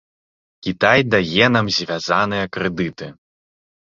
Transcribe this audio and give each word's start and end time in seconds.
Кітай 0.67 1.01
дае 1.13 1.45
нам 1.57 1.69
звязаныя 1.77 2.45
крэдыты. 2.57 3.13